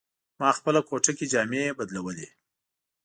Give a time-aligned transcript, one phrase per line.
[0.39, 2.27] ما خپله کوټه کې جامې بدلولې.